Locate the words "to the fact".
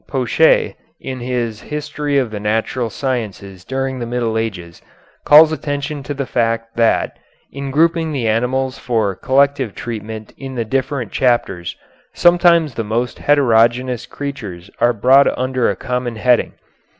6.01-6.75